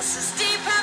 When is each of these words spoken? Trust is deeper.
Trust 0.00 0.16
is 0.16 0.38
deeper. 0.38 0.79